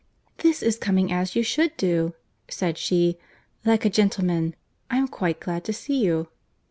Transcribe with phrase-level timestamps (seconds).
[0.39, 2.15] "This is coming as you should do,"
[2.49, 3.19] said she;
[3.65, 6.27] "like a gentleman.—I am quite glad to see you."